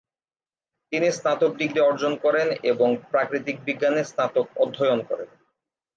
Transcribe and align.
তিনি 0.91 1.07
স্নাতক 1.11 1.51
ডিগ্রি 1.57 1.79
অর্জন 1.81 2.13
করেন 2.15 2.47
এবং 2.63 2.89
প্রাকৃতিক 3.11 3.57
বিজ্ঞানে 3.65 4.01
স্নাতক 4.03 4.45
অধ্যয়ন 4.57 4.99
করেন। 5.03 5.29